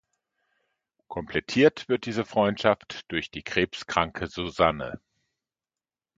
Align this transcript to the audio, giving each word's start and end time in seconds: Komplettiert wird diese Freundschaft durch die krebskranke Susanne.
Komplettiert 1.09 1.87
wird 1.87 2.07
diese 2.07 2.25
Freundschaft 2.25 3.05
durch 3.09 3.29
die 3.29 3.43
krebskranke 3.43 4.25
Susanne. 4.25 4.99